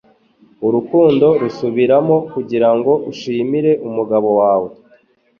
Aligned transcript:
Urukundo 0.67 1.27
rusubiramo 1.41 2.15
kugirango 2.33 2.91
ashimire 3.11 3.71
umugabo 3.87 4.29
wawe 4.39 4.69